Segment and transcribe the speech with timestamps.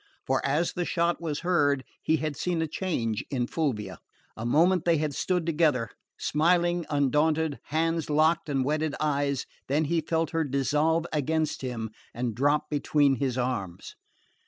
[0.25, 3.99] For as the shot was heard he had seen a change in Fulvia.
[4.35, 10.01] A moment they had stood together, smiling, undaunted, hands locked and wedded eyes, then he
[10.01, 13.95] felt her dissolve against him and drop between his arms.